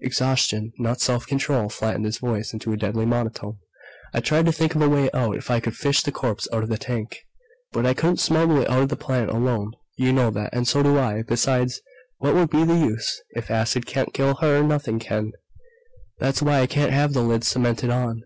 Exhaustion, 0.00 0.72
not 0.78 1.00
self 1.00 1.26
control, 1.26 1.68
flattened 1.68 2.04
his 2.04 2.18
voice 2.18 2.54
to 2.56 2.72
a 2.72 2.76
deadly 2.76 3.04
monotone. 3.04 3.58
"I 4.14 4.20
tried 4.20 4.46
to 4.46 4.52
think 4.52 4.76
of 4.76 4.82
a 4.82 4.88
way 4.88 5.10
out. 5.12 5.34
If 5.36 5.50
I 5.50 5.58
could 5.58 5.74
fish 5.74 6.04
the 6.04 6.12
corpse 6.12 6.46
out 6.52 6.62
of 6.62 6.68
the 6.68 6.78
tank! 6.78 7.18
But 7.72 7.84
I 7.84 7.94
couldn't 7.94 8.18
smuggle 8.18 8.60
it 8.60 8.70
out 8.70 8.82
of 8.84 8.88
the 8.88 8.94
plant 8.94 9.30
alone. 9.30 9.72
You 9.96 10.12
know 10.12 10.30
that, 10.30 10.50
and 10.52 10.68
so 10.68 10.84
do 10.84 10.96
I. 10.96 11.22
Besides, 11.22 11.80
what 12.18 12.36
would 12.36 12.50
be 12.50 12.62
the 12.62 12.76
use? 12.78 13.20
If 13.30 13.50
acid 13.50 13.84
can't 13.84 14.14
kill 14.14 14.36
her, 14.36 14.62
nothing 14.62 15.00
can. 15.00 15.32
"That's 16.20 16.40
why 16.40 16.60
I 16.60 16.68
can't 16.68 16.92
have 16.92 17.12
the 17.12 17.22
lid 17.24 17.42
cemented 17.42 17.90
on. 17.90 18.22